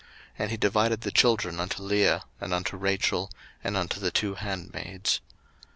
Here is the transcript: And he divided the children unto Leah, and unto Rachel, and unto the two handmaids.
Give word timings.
And 0.35 0.49
he 0.49 0.57
divided 0.57 1.01
the 1.01 1.11
children 1.11 1.59
unto 1.59 1.83
Leah, 1.83 2.23
and 2.39 2.55
unto 2.55 2.75
Rachel, 2.75 3.29
and 3.63 3.77
unto 3.77 3.99
the 3.99 4.09
two 4.09 4.33
handmaids. 4.33 5.21